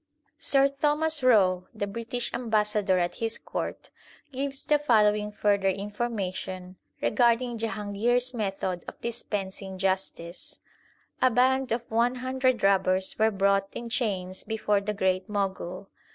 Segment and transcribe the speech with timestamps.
[0.39, 3.91] Sir Thomas Roe, the British Ambassador at his Court,
[4.31, 10.57] gives the following further information regarding Jahangir s method of dispensing justice:
[10.91, 15.87] * A band of one hundred robbers were brought in chains before the Great Mogul.